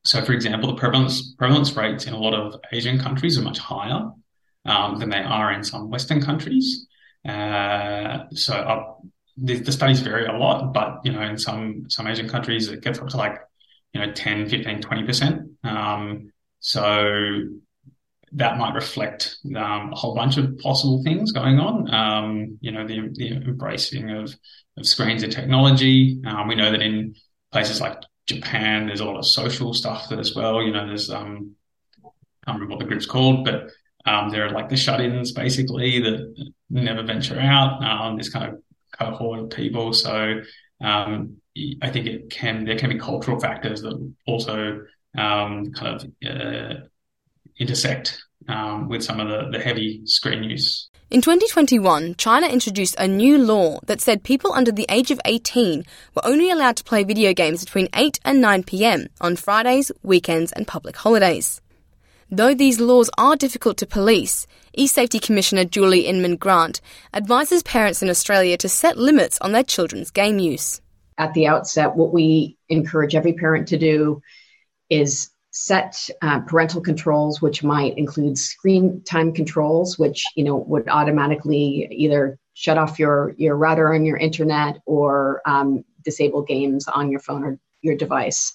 so, 0.04 0.24
for 0.24 0.34
example, 0.34 0.68
the 0.68 0.80
prevalence 0.80 1.34
prevalence 1.34 1.76
rates 1.76 2.06
in 2.06 2.14
a 2.14 2.18
lot 2.18 2.34
of 2.34 2.60
Asian 2.72 3.00
countries 3.00 3.38
are 3.38 3.44
much 3.44 3.60
higher 3.60 4.10
um, 4.66 5.00
than 5.00 5.10
they 5.10 5.22
are 5.22 5.52
in 5.52 5.64
some 5.64 5.90
Western 5.90 6.22
countries. 6.22 6.88
Uh, 7.28 8.26
so, 8.34 8.56
uh, 8.56 8.94
the, 9.38 9.60
the, 9.60 9.72
studies 9.72 10.02
vary 10.02 10.26
a 10.26 10.34
lot, 10.34 10.74
but 10.74 11.00
you 11.04 11.12
know, 11.12 11.22
in 11.22 11.38
some 11.38 11.86
some 11.90 12.08
Asian 12.08 12.28
countries, 12.28 12.68
it 12.68 12.82
gets 12.82 13.00
up 13.00 13.10
to 13.10 13.18
like 13.18 13.38
you 13.94 14.02
know 14.02 14.12
10, 14.12 14.50
15, 14.50 14.82
20 14.82 15.04
percent. 15.04 15.42
Um, 15.64 16.32
so 16.60 17.44
that 18.34 18.58
might 18.58 18.74
reflect 18.74 19.38
um, 19.56 19.92
a 19.92 19.96
whole 19.96 20.16
bunch 20.16 20.38
of 20.38 20.58
possible 20.60 21.04
things 21.04 21.32
going 21.32 21.60
on. 21.60 21.94
Um, 21.94 22.58
you 22.62 22.72
know, 22.72 22.88
the, 22.88 23.10
the, 23.14 23.32
embracing 23.34 24.10
of, 24.12 24.34
of 24.78 24.86
screens 24.86 25.24
and 25.24 25.32
technology. 25.32 26.22
Um, 26.26 26.48
we 26.48 26.56
know 26.56 26.72
that 26.72 26.82
in 26.82 27.16
places 27.52 27.82
like 27.82 27.98
Japan, 28.28 28.88
there's 28.88 29.00
a 29.00 29.06
lot 29.06 29.18
of 29.18 29.26
social 29.26 29.74
stuff 29.74 30.10
that 30.10 30.20
as 30.20 30.36
well. 30.36 30.62
You 30.62 30.72
know, 30.72 30.88
there's 30.88 31.10
um, 31.10 31.56
I 32.04 32.10
can't 32.46 32.60
remember 32.60 32.76
what 32.76 32.80
the 32.80 32.86
group's 32.86 33.06
called, 33.06 33.46
but 33.46 33.70
um, 34.06 34.30
there 34.30 34.46
are 34.46 34.52
like 34.52 34.70
the 34.70 34.78
shut-ins 34.78 35.32
basically 35.32 36.00
that 36.02 36.52
never 36.70 37.04
venture 37.04 37.40
out. 37.40 37.84
Um, 37.84 38.18
this 38.18 38.30
kind 38.30 38.54
of 38.54 38.62
cohort 38.98 39.40
of 39.40 39.50
people. 39.50 39.94
So 39.94 40.42
um, 40.82 41.38
I 41.82 41.90
think 41.90 42.08
it 42.08 42.30
can 42.30 42.66
there 42.66 42.78
can 42.78 42.90
be 42.90 43.00
cultural 43.00 43.40
factors 43.40 43.82
that 43.82 44.14
also 44.26 44.82
um, 45.18 45.72
kind 45.74 45.96
of 45.96 46.06
uh, 46.26 46.74
intersect 47.60 48.24
um, 48.48 48.88
with 48.88 49.04
some 49.04 49.20
of 49.20 49.28
the, 49.28 49.58
the 49.58 49.64
heavy 49.64 50.02
screen 50.06 50.44
use. 50.44 50.90
In 51.12 51.20
2021, 51.20 52.16
China 52.16 52.48
introduced 52.48 52.96
a 52.98 53.06
new 53.06 53.38
law 53.38 53.82
that 53.86 54.00
said 54.00 54.24
people 54.24 54.54
under 54.54 54.72
the 54.72 54.86
age 54.88 55.12
of 55.12 55.20
18 55.26 55.84
were 56.16 56.26
only 56.26 56.50
allowed 56.50 56.78
to 56.78 56.86
play 56.86 57.04
video 57.04 57.34
games 57.34 57.66
between 57.66 57.90
8 57.94 58.22
and 58.24 58.40
9 58.40 58.64
pm 58.64 59.08
on 59.20 59.36
Fridays, 59.36 59.92
weekends, 60.04 60.54
and 60.54 60.66
public 60.66 60.96
holidays. 60.96 61.60
Though 62.30 62.54
these 62.54 62.80
laws 62.80 63.10
are 63.18 63.36
difficult 63.36 63.76
to 63.80 63.86
police, 63.86 64.48
e-safety 64.74 65.20
commissioner 65.20 65.66
Julie 65.66 66.08
Inman 66.08 66.38
Grant 66.38 66.80
advises 67.14 67.62
parents 67.62 68.02
in 68.02 68.10
Australia 68.10 68.56
to 68.60 68.70
set 68.70 68.98
limits 68.98 69.38
on 69.42 69.52
their 69.52 69.66
children's 69.66 70.12
game 70.12 70.40
use. 70.40 70.80
At 71.18 71.34
the 71.34 71.46
outset, 71.46 71.98
what 71.98 72.14
we 72.14 72.58
encourage 72.70 73.16
every 73.16 73.34
parent 73.34 73.68
to 73.68 73.78
do 73.78 74.22
is 74.90 75.31
set 75.52 76.10
uh, 76.22 76.40
parental 76.42 76.82
controls, 76.82 77.42
which 77.42 77.64
might 77.64 77.98
include 77.98 78.38
screen 78.38 79.04
time 79.04 79.34
controls, 79.34 80.00
which 80.00 80.24
you 80.36 80.44
know 80.44 80.56
would 80.56 80.88
automatically 80.88 81.88
either 81.92 82.40
shut 82.54 82.78
off 82.78 83.00
your 83.00 83.34
your 83.38 83.56
router 83.56 83.94
on 83.94 84.06
your 84.06 84.18
internet 84.18 84.80
or 84.86 85.42
um, 85.46 85.84
disable 86.04 86.42
games 86.42 86.88
on 86.88 87.12
your 87.12 87.20
phone 87.20 87.44
or 87.44 87.60
your 87.82 87.96
device. 87.96 88.54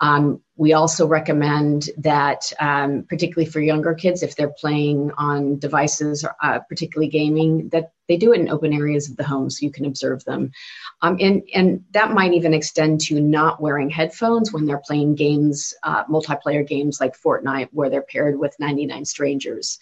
Um, 0.00 0.42
we 0.56 0.72
also 0.72 1.06
recommend 1.06 1.90
that, 1.98 2.50
um, 2.60 3.04
particularly 3.08 3.50
for 3.50 3.60
younger 3.60 3.94
kids, 3.94 4.22
if 4.22 4.36
they're 4.36 4.54
playing 4.58 5.10
on 5.18 5.58
devices, 5.58 6.24
uh, 6.42 6.58
particularly 6.68 7.08
gaming, 7.08 7.68
that 7.70 7.92
they 8.08 8.16
do 8.16 8.32
it 8.32 8.40
in 8.40 8.48
open 8.48 8.72
areas 8.72 9.10
of 9.10 9.16
the 9.16 9.24
home 9.24 9.50
so 9.50 9.64
you 9.64 9.70
can 9.70 9.84
observe 9.84 10.24
them. 10.24 10.50
Um, 11.02 11.16
and, 11.20 11.42
and 11.54 11.84
that 11.92 12.12
might 12.12 12.32
even 12.32 12.54
extend 12.54 13.00
to 13.02 13.20
not 13.20 13.60
wearing 13.60 13.90
headphones 13.90 14.52
when 14.52 14.64
they're 14.64 14.82
playing 14.86 15.14
games, 15.14 15.74
uh, 15.82 16.04
multiplayer 16.04 16.66
games 16.66 17.00
like 17.00 17.20
Fortnite, 17.20 17.68
where 17.72 17.90
they're 17.90 18.02
paired 18.02 18.38
with 18.38 18.54
99 18.58 19.04
strangers. 19.04 19.78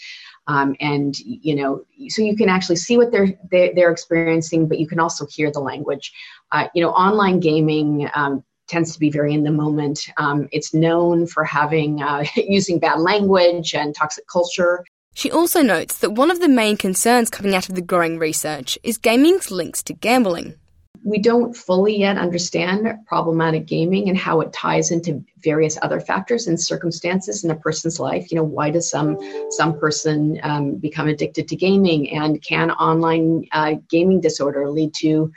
Um, 0.46 0.76
and 0.78 1.18
you 1.18 1.54
know 1.54 1.86
so 2.08 2.20
you 2.20 2.36
can 2.36 2.50
actually 2.50 2.76
see 2.76 2.98
what 2.98 3.10
they're 3.10 3.32
they're, 3.50 3.90
experiencing 3.90 4.68
but 4.68 4.78
you 4.78 4.86
can 4.86 5.00
also 5.00 5.24
hear 5.24 5.50
the 5.50 5.60
language 5.60 6.12
uh, 6.52 6.68
you 6.74 6.82
know 6.82 6.90
online 6.90 7.40
gaming 7.40 8.10
um, 8.14 8.44
tends 8.68 8.92
to 8.92 8.98
be 8.98 9.10
very 9.10 9.34
in 9.34 9.44
the 9.44 9.50
moment. 9.50 10.08
Um, 10.16 10.48
it's 10.52 10.74
known 10.74 11.26
for 11.26 11.44
having 11.44 12.02
uh, 12.02 12.24
using 12.36 12.78
bad 12.78 13.00
language 13.00 13.74
and 13.74 13.94
toxic 13.94 14.26
culture. 14.26 14.84
She 15.14 15.30
also 15.30 15.62
notes 15.62 15.98
that 15.98 16.12
one 16.12 16.30
of 16.30 16.40
the 16.40 16.48
main 16.48 16.76
concerns 16.76 17.30
coming 17.30 17.54
out 17.54 17.68
of 17.68 17.76
the 17.76 17.82
growing 17.82 18.18
research 18.18 18.76
is 18.82 18.98
gaming's 18.98 19.50
links 19.50 19.82
to 19.84 19.92
gambling. 19.92 20.56
We 21.04 21.18
don't 21.18 21.54
fully 21.54 21.98
yet 21.98 22.16
understand 22.16 22.88
problematic 23.06 23.66
gaming 23.66 24.08
and 24.08 24.16
how 24.16 24.40
it 24.40 24.52
ties 24.54 24.90
into 24.90 25.22
various 25.38 25.78
other 25.82 26.00
factors 26.00 26.46
and 26.46 26.58
circumstances 26.58 27.44
in 27.44 27.50
a 27.50 27.54
person's 27.54 28.00
life. 28.00 28.32
You 28.32 28.38
know, 28.38 28.44
why 28.44 28.70
does 28.70 28.88
some 28.88 29.18
some 29.50 29.78
person 29.78 30.40
um, 30.42 30.76
become 30.76 31.06
addicted 31.06 31.46
to 31.48 31.56
gaming, 31.56 32.10
and 32.10 32.42
can 32.42 32.70
online 32.70 33.44
uh, 33.52 33.74
gaming 33.90 34.20
disorder 34.20 34.70
lead 34.70 34.94
to 35.00 35.30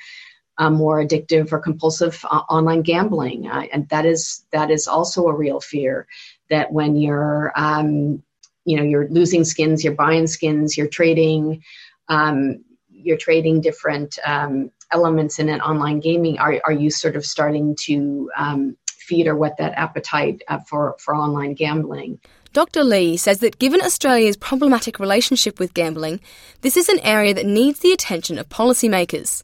uh, 0.57 0.69
more 0.69 1.03
addictive 1.03 1.51
or 1.51 1.59
compulsive 1.59 2.23
uh, 2.29 2.41
online 2.49 2.81
gambling, 2.81 3.47
uh, 3.47 3.65
and 3.71 3.87
that 3.89 4.05
is 4.05 4.45
that 4.51 4.71
is 4.71 4.87
also 4.87 5.27
a 5.27 5.33
real 5.33 5.59
fear. 5.59 6.07
That 6.49 6.71
when 6.71 6.95
you're 6.95 7.51
um, 7.55 8.23
you 8.65 8.77
know 8.77 8.83
you're 8.83 9.07
losing 9.09 9.43
skins, 9.43 9.83
you're 9.83 9.93
buying 9.93 10.27
skins, 10.27 10.77
you're 10.77 10.87
trading, 10.87 11.63
um, 12.07 12.63
you're 12.89 13.17
trading 13.17 13.61
different 13.61 14.17
um, 14.25 14.71
elements 14.91 15.39
in 15.39 15.49
an 15.49 15.61
online 15.61 15.99
gaming. 15.99 16.39
Are 16.39 16.59
are 16.65 16.71
you 16.73 16.89
sort 16.89 17.15
of 17.15 17.25
starting 17.25 17.75
to 17.85 18.31
um, 18.35 18.77
feed 18.87 19.27
or 19.27 19.35
whet 19.35 19.57
that 19.57 19.73
appetite 19.73 20.41
uh, 20.47 20.59
for 20.59 20.95
for 20.99 21.15
online 21.15 21.53
gambling? 21.53 22.19
Dr. 22.53 22.83
Lee 22.83 23.17
says 23.17 23.39
that 23.39 23.59
given 23.59 23.81
Australia's 23.81 24.37
problematic 24.37 24.99
relationship 24.99 25.59
with 25.59 25.75
gambling, 25.75 26.19
this 26.61 26.75
is 26.75 26.89
an 26.89 26.99
area 27.01 27.33
that 27.33 27.45
needs 27.45 27.79
the 27.79 27.91
attention 27.91 28.39
of 28.39 28.49
policymakers. 28.49 29.43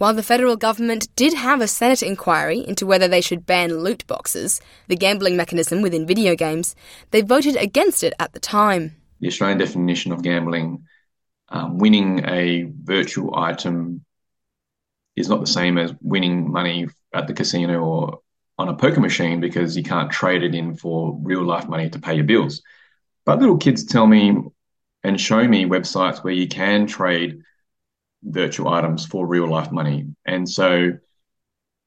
While 0.00 0.14
the 0.14 0.22
federal 0.22 0.56
government 0.56 1.14
did 1.14 1.34
have 1.34 1.60
a 1.60 1.68
Senate 1.68 2.02
inquiry 2.02 2.60
into 2.66 2.86
whether 2.86 3.06
they 3.06 3.20
should 3.20 3.44
ban 3.44 3.80
loot 3.80 4.06
boxes, 4.06 4.58
the 4.88 4.96
gambling 4.96 5.36
mechanism 5.36 5.82
within 5.82 6.06
video 6.06 6.34
games, 6.34 6.74
they 7.10 7.20
voted 7.20 7.54
against 7.56 8.02
it 8.02 8.14
at 8.18 8.32
the 8.32 8.40
time. 8.40 8.96
The 9.20 9.26
Australian 9.26 9.58
definition 9.58 10.12
of 10.12 10.22
gambling, 10.22 10.86
um, 11.50 11.76
winning 11.76 12.24
a 12.26 12.62
virtual 12.82 13.36
item 13.36 14.02
is 15.16 15.28
not 15.28 15.40
the 15.40 15.46
same 15.46 15.76
as 15.76 15.92
winning 16.00 16.50
money 16.50 16.88
at 17.12 17.26
the 17.26 17.34
casino 17.34 17.80
or 17.80 18.20
on 18.56 18.70
a 18.70 18.76
poker 18.76 19.00
machine 19.00 19.38
because 19.38 19.76
you 19.76 19.82
can't 19.82 20.10
trade 20.10 20.42
it 20.42 20.54
in 20.54 20.76
for 20.76 21.14
real 21.22 21.44
life 21.44 21.68
money 21.68 21.90
to 21.90 21.98
pay 21.98 22.14
your 22.14 22.24
bills. 22.24 22.62
But 23.26 23.38
little 23.38 23.58
kids 23.58 23.84
tell 23.84 24.06
me 24.06 24.34
and 25.04 25.20
show 25.20 25.46
me 25.46 25.66
websites 25.66 26.24
where 26.24 26.32
you 26.32 26.48
can 26.48 26.86
trade 26.86 27.42
virtual 28.22 28.68
items 28.68 29.06
for 29.06 29.26
real 29.26 29.48
life 29.48 29.72
money. 29.72 30.06
And 30.26 30.48
so 30.48 30.92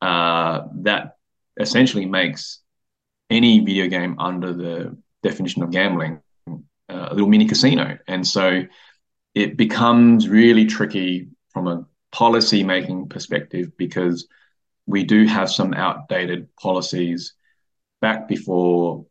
uh, 0.02 0.62
that 0.82 1.18
essentially 1.60 2.06
makes 2.06 2.60
any 3.30 3.60
video 3.60 3.88
game 3.88 4.20
under 4.20 4.54
the 4.54 4.98
definition 5.22 5.64
of 5.64 5.72
gambling 5.72 6.20
uh, 6.48 7.08
a 7.10 7.14
little 7.14 7.30
mini 7.30 7.46
casino. 7.46 7.98
And 8.08 8.28
so 8.28 8.64
it 9.34 9.58
becomes 9.58 10.28
really 10.28 10.66
tricky 10.66 11.30
from 11.50 11.68
a 11.68 11.86
policy 12.12 12.64
making 12.64 13.10
perspective 13.10 13.72
because 13.78 14.28
we 14.86 15.04
do 15.04 15.26
have 15.26 15.50
some 15.50 15.74
outdated 15.74 16.54
policies 16.56 17.34
back 18.02 18.28
before 18.28 19.06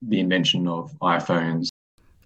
the 0.00 0.20
invention 0.20 0.68
of 0.68 0.92
iPhones 1.00 1.68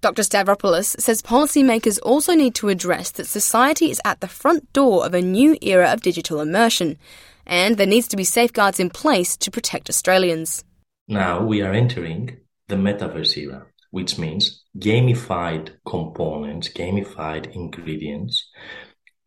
Dr. 0.02 0.22
Stavropoulos 0.22 1.00
says 1.00 1.22
policymakers 1.22 2.00
also 2.02 2.34
need 2.34 2.56
to 2.56 2.68
address 2.68 3.12
that 3.12 3.28
society 3.28 3.88
is 3.88 4.00
at 4.04 4.20
the 4.20 4.26
front 4.26 4.72
door 4.72 5.06
of 5.06 5.14
a 5.14 5.22
new 5.22 5.56
era 5.62 5.92
of 5.92 6.02
digital 6.02 6.40
immersion, 6.40 6.98
and 7.46 7.76
there 7.76 7.86
needs 7.86 8.08
to 8.08 8.16
be 8.16 8.24
safeguards 8.24 8.80
in 8.80 8.90
place 8.90 9.36
to 9.36 9.48
protect 9.48 9.88
Australians. 9.88 10.64
Now 11.06 11.44
we 11.44 11.62
are 11.62 11.72
entering 11.72 12.38
the 12.66 12.74
metaverse 12.74 13.36
era, 13.36 13.66
which 13.92 14.18
means 14.18 14.64
gamified 14.76 15.70
components, 15.86 16.68
gamified 16.68 17.54
ingredients 17.54 18.50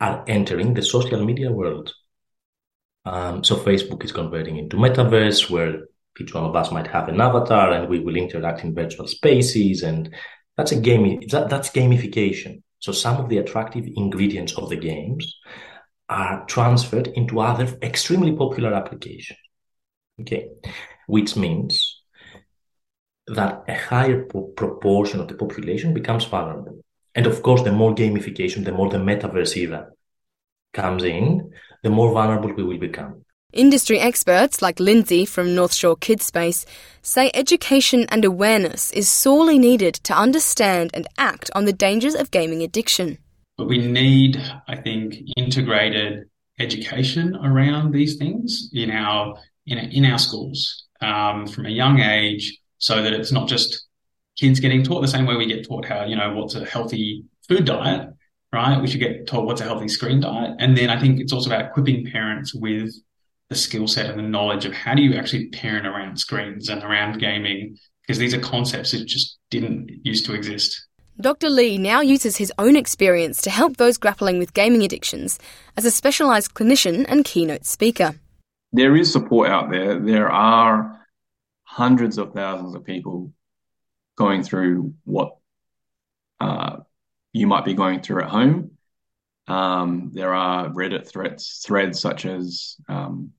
are 0.02 0.26
entering 0.28 0.74
the 0.74 0.82
social 0.82 1.24
media 1.24 1.54
world. 1.54 1.94
Um, 3.06 3.46
so 3.46 3.56
Facebook 3.56 4.04
is 4.04 4.12
converting 4.12 4.58
into 4.58 4.76
metaverse 4.76 5.50
where 5.50 5.84
each 6.20 6.34
one 6.34 6.44
of 6.44 6.56
us 6.56 6.72
might 6.72 6.88
have 6.88 7.08
an 7.08 7.22
avatar 7.22 7.72
and 7.72 7.88
we 7.88 8.00
will 8.00 8.16
interact 8.16 8.64
in 8.64 8.76
virtual 8.76 9.08
spaces. 9.08 9.84
And 9.84 10.14
that's 10.58 10.72
a 10.72 10.80
game, 10.80 11.22
that, 11.30 11.50
that's 11.50 11.70
gamification. 11.70 12.62
So 12.80 12.92
some 12.92 13.18
of 13.18 13.30
the 13.30 13.40
attractive 13.40 13.86
ingredients 13.96 14.54
of 14.58 14.70
the 14.70 14.76
games 14.76 15.36
are 16.08 16.46
transferred 16.46 17.08
into 17.08 17.40
other 17.40 17.78
extremely 17.82 18.34
popular 18.34 18.74
applications. 18.74 19.40
Okay. 20.22 20.50
Which 21.08 21.36
means 21.36 22.02
that 23.28 23.64
a 23.68 23.74
higher 23.74 24.24
proportion 24.24 25.20
of 25.20 25.28
the 25.28 25.34
population 25.34 25.94
becomes 25.94 26.26
vulnerable. 26.26 26.80
And 27.16 27.26
of 27.26 27.42
course, 27.42 27.64
the 27.64 27.72
more 27.72 27.96
gamification, 27.96 28.66
the 28.66 28.72
more 28.72 28.90
the 28.90 28.98
metaverse 28.98 29.58
era 29.58 29.88
comes 30.74 31.04
in, 31.04 31.52
the 31.82 31.90
more 31.90 32.12
vulnerable 32.12 32.54
we 32.54 32.64
will 32.64 32.78
become. 32.78 33.25
Industry 33.56 34.02
experts 34.02 34.62
like 34.62 34.82
Lindsay 34.82 35.24
from 35.24 35.56
North 35.56 35.74
Shore 35.74 35.96
Kidspace 35.96 36.66
say 37.02 37.32
education 37.34 38.06
and 38.10 38.26
awareness 38.26 38.92
is 38.92 39.08
sorely 39.08 39.58
needed 39.58 39.94
to 40.04 40.14
understand 40.14 40.92
and 40.94 41.08
act 41.18 41.50
on 41.56 41.64
the 41.64 41.72
dangers 41.72 42.16
of 42.16 42.32
gaming 42.32 42.62
addiction. 42.64 43.18
But 43.58 43.70
we 43.70 43.78
need, 43.78 44.44
I 44.68 44.76
think, 44.76 45.16
integrated 45.38 46.30
education 46.60 47.38
around 47.38 47.94
these 47.94 48.18
things 48.18 48.70
in 48.74 48.92
our 48.92 49.38
in, 49.66 49.78
in 49.78 50.04
our 50.04 50.20
schools 50.20 50.88
um, 51.00 51.48
from 51.48 51.66
a 51.66 51.70
young 51.70 52.02
age, 52.02 52.60
so 52.80 53.02
that 53.02 53.14
it's 53.14 53.32
not 53.32 53.48
just 53.48 53.88
kids 54.38 54.60
getting 54.60 54.84
taught 54.84 55.00
the 55.00 55.08
same 55.08 55.26
way 55.26 55.38
we 55.38 55.46
get 55.46 55.66
taught 55.66 55.86
how 55.86 56.04
you 56.04 56.18
know 56.18 56.34
what's 56.34 56.56
a 56.56 56.66
healthy 56.66 57.24
food 57.48 57.64
diet, 57.64 58.10
right? 58.52 58.82
We 58.82 58.88
should 58.88 59.00
get 59.00 59.28
taught 59.28 59.46
what's 59.46 59.62
a 59.62 59.64
healthy 59.64 59.88
screen 59.88 60.20
diet, 60.20 60.58
and 60.60 60.78
then 60.78 60.90
I 60.90 61.00
think 61.00 61.22
it's 61.22 61.32
also 61.32 61.50
about 61.50 61.70
equipping 61.70 62.12
parents 62.12 62.54
with 62.54 62.94
the 63.50 63.56
skill 63.56 63.88
set 63.88 64.10
and 64.10 64.18
the 64.18 64.24
knowledge 64.24 64.66
of 64.66 64.74
how 64.74 64.96
do 64.96 65.02
you 65.02 65.16
actually 65.16 65.48
parent 65.50 65.86
around 65.86 66.18
screens 66.20 66.70
and 66.70 66.84
around 66.84 67.20
gaming 67.20 67.78
because 68.02 68.20
these 68.20 68.34
are 68.34 68.40
concepts 68.40 68.92
that 68.92 69.06
just 69.06 69.38
didn't 69.50 69.90
used 70.04 70.26
to 70.26 70.34
exist. 70.34 70.88
Dr. 71.20 71.50
Lee 71.50 71.78
now 71.78 72.02
uses 72.02 72.38
his 72.38 72.52
own 72.58 72.76
experience 72.76 73.42
to 73.44 73.50
help 73.50 73.78
those 73.78 73.98
grappling 73.98 74.38
with 74.38 74.54
gaming 74.54 74.84
addictions 74.84 75.40
as 75.78 75.86
a 75.86 75.92
specialised 75.92 76.54
clinician 76.54 77.06
and 77.08 77.24
keynote 77.24 77.66
speaker. 77.66 78.16
There 78.74 78.96
is 78.96 79.12
support 79.12 79.50
out 79.50 79.72
there. 79.72 79.98
There 79.98 80.30
are 80.30 81.00
hundreds 81.64 82.18
of 82.18 82.34
thousands 82.34 82.76
of 82.76 82.84
people 82.84 83.32
going 84.18 84.44
through 84.44 84.94
what 85.06 85.38
uh, 86.42 86.78
you 87.32 87.48
might 87.48 87.66
be 87.66 87.74
going 87.74 88.02
through 88.02 88.24
at 88.24 88.30
home. 88.30 88.72
Um, 89.48 90.12
there 90.14 90.34
are 90.34 90.70
Reddit 90.70 91.08
threads, 91.08 91.62
threads 91.66 92.00
such 92.00 92.26
as 92.26 92.78
um, 92.88 93.32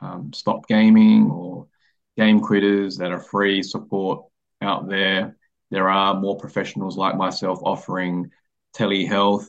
um, 0.00 0.32
Stop 0.32 0.66
Gaming 0.68 1.30
or 1.30 1.66
Game 2.16 2.40
Quitters 2.40 2.98
that 2.98 3.12
are 3.12 3.20
free 3.20 3.62
support 3.62 4.24
out 4.60 4.88
there. 4.88 5.36
There 5.70 5.88
are 5.88 6.18
more 6.18 6.38
professionals 6.38 6.96
like 6.96 7.16
myself 7.16 7.60
offering 7.62 8.30
telehealth 8.74 9.46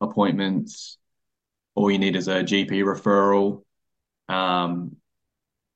appointments. 0.00 0.98
All 1.74 1.90
you 1.90 1.98
need 1.98 2.16
is 2.16 2.28
a 2.28 2.42
GP 2.42 2.70
referral. 2.84 3.62
Um, 4.28 4.96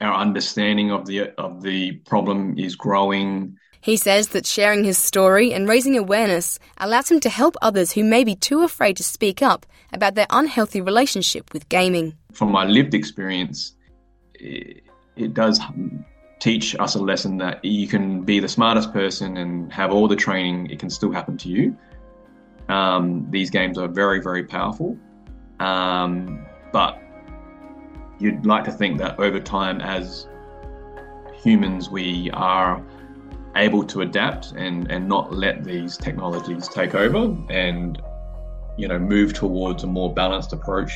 our 0.01 0.15
understanding 0.15 0.91
of 0.91 1.07
the 1.07 1.31
of 1.39 1.63
the 1.63 1.93
problem 1.93 2.59
is 2.59 2.77
growing. 2.77 3.57
He 3.81 3.97
says 3.97 4.29
that 4.29 4.47
sharing 4.47 4.85
his 4.85 4.99
story 4.99 5.53
and 5.53 5.69
raising 5.69 5.97
awareness 5.97 6.59
allows 6.79 7.11
him 7.11 7.21
to 7.21 7.29
help 7.29 7.57
others 7.63 7.93
who 7.93 8.05
may 8.05 8.25
be 8.25 8.35
too 8.35 8.63
afraid 8.63 8.97
to 8.97 9.05
speak 9.05 9.43
up 9.43 9.67
about 9.93 10.15
their 10.15 10.27
unhealthy 10.31 10.81
relationship 10.81 11.53
with 11.53 11.69
gaming. 11.69 12.15
From 12.33 12.51
my 12.51 12.65
lived 12.65 12.95
experience, 12.95 13.75
it, 14.35 14.83
does 15.33 15.61
teach 16.41 16.77
us 16.79 16.95
a 16.95 16.99
lesson 16.99 17.39
that 17.39 17.65
you 17.65 17.89
can 17.89 18.23
be 18.23 18.41
the 18.41 18.49
smartest 18.49 18.93
person 18.93 19.37
and 19.37 19.73
have 19.73 19.91
all 19.91 20.09
the 20.09 20.17
training, 20.17 20.71
it 20.71 20.79
can 20.79 20.91
still 20.91 21.13
happen 21.13 21.37
to 21.39 21.49
you. 21.49 21.77
Um, 22.69 23.27
these 23.31 23.51
games 23.51 23.79
are 23.79 23.89
very, 23.89 24.21
very 24.21 24.45
powerful. 24.45 24.99
Um, 25.61 26.45
but 26.73 27.01
you'd 28.19 28.45
like 28.45 28.65
to 28.65 28.73
think 28.73 28.99
that 28.99 29.19
over 29.19 29.41
time, 29.41 29.81
as 29.81 30.29
humans, 31.43 31.89
we 31.89 32.31
are 32.33 32.85
able 33.57 33.85
to 33.85 34.03
adapt 34.03 34.53
and, 34.53 34.91
and 34.91 35.09
not 35.09 35.33
let 35.33 35.65
these 35.65 35.97
technologies 35.97 36.69
take 36.69 36.95
over 36.95 37.35
and 37.51 38.01
you 38.77 38.87
know 38.87 38.99
move 38.99 39.33
towards 39.33 39.83
a 39.85 39.87
more 39.87 40.13
balanced 40.13 40.53
approach 40.53 40.93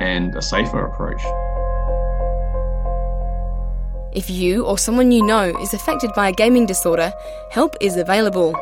and 0.00 0.34
a 0.36 0.42
safer 0.42 0.84
approach. 0.84 1.22
If 4.14 4.28
you 4.28 4.64
or 4.66 4.76
someone 4.76 5.10
you 5.10 5.24
know 5.24 5.58
is 5.60 5.72
affected 5.72 6.10
by 6.14 6.28
a 6.28 6.32
gaming 6.32 6.66
disorder, 6.66 7.12
help 7.50 7.76
is 7.80 7.96
available. 7.96 8.54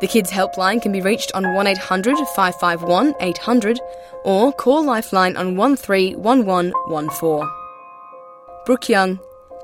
The 0.00 0.08
Kids 0.08 0.30
Helpline 0.30 0.82
can 0.82 0.92
be 0.92 1.00
reached 1.00 1.32
on 1.34 1.54
1800 1.54 2.16
551 2.34 3.14
800 3.20 3.80
or 4.24 4.52
call 4.52 4.84
Lifeline 4.84 5.36
on 5.36 5.56
131114. 5.56 7.50
Brooke 8.64 8.88
Young, 8.88 9.20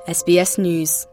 SBS 0.09 0.59
News. 0.59 1.07